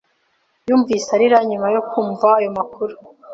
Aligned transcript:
Yumvise 0.67 1.09
arira 1.17 1.37
nyuma 1.49 1.67
yo 1.75 1.81
kumva 1.89 2.27
ayo 2.37 2.49
makuru. 2.57 2.93